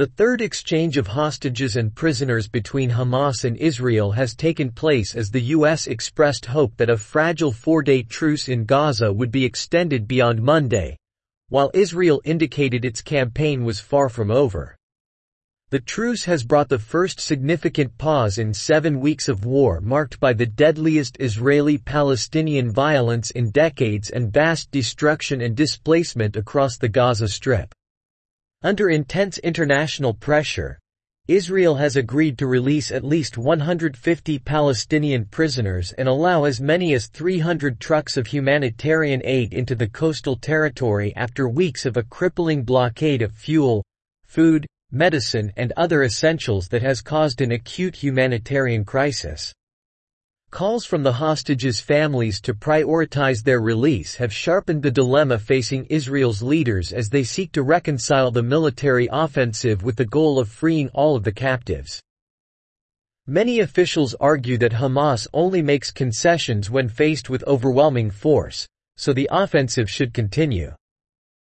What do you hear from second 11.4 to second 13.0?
while Israel indicated